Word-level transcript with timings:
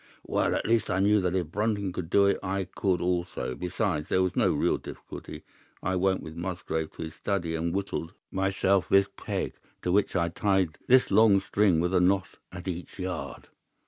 "Well, 0.25 0.55
at 0.55 0.65
least 0.65 0.89
I 0.89 0.97
knew 0.97 1.21
that 1.21 1.35
if 1.35 1.51
Brunton 1.51 1.93
could 1.93 2.09
do 2.09 2.25
it, 2.25 2.39
I 2.41 2.63
could 2.63 3.01
also. 3.01 3.53
Besides, 3.53 4.09
there 4.09 4.23
was 4.23 4.35
no 4.35 4.51
real 4.51 4.77
difficulty. 4.79 5.43
I 5.83 5.95
went 5.95 6.23
with 6.23 6.35
Musgrave 6.35 6.91
to 6.93 7.03
his 7.03 7.13
study 7.13 7.53
and 7.53 7.71
whittled 7.71 8.15
myself 8.31 8.89
this 8.89 9.09
peg, 9.15 9.57
to 9.83 9.91
which 9.91 10.15
I 10.15 10.29
tied 10.29 10.79
this 10.87 11.11
long 11.11 11.39
string 11.39 11.79
with 11.79 11.93
a 11.93 12.01
knot 12.01 12.39
at 12.51 12.67
each 12.67 12.97
yard. 12.97 13.49